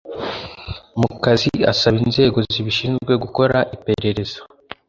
[0.99, 4.37] Mu kazi asaba inzego zibishinzwe gukora iperereza